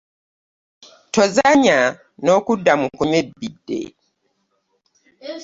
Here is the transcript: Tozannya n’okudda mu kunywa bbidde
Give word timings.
Tozannya 1.13 1.79
n’okudda 2.23 2.73
mu 2.81 2.87
kunywa 2.97 3.21
bbidde 3.27 3.79